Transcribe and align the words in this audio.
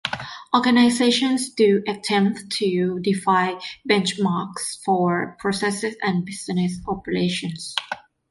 Organizations 0.55 1.51
do 1.51 1.83
attempt 1.87 2.49
to 2.53 2.99
define 3.03 3.59
benchmarks 3.87 4.81
for 4.83 5.37
processes 5.39 5.93
and 6.01 6.25
business 6.25 6.79
operations. 6.87 7.75